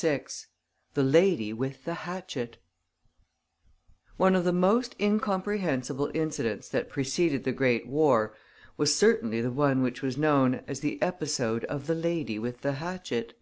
[0.00, 0.26] VI
[0.94, 2.58] THE LADY WITH THE HATCHET
[4.16, 8.32] One of the most incomprehensible incidents that preceded the great war
[8.76, 12.74] was certainly the one which was known as the episode of the lady with the
[12.74, 13.36] hatchet.